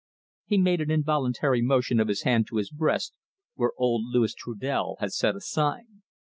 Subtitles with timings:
[0.47, 3.13] He made an involuntary motion of his hand to his breast,
[3.53, 6.01] where old Louis Trudel had set a sign.